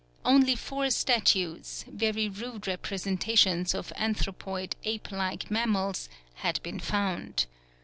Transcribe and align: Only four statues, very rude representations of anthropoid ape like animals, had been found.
Only 0.25 0.55
four 0.55 0.89
statues, 0.89 1.85
very 1.87 2.27
rude 2.27 2.65
representations 2.65 3.75
of 3.75 3.93
anthropoid 3.95 4.75
ape 4.83 5.11
like 5.11 5.51
animals, 5.51 6.09
had 6.37 6.59
been 6.63 6.79
found. 6.79 7.45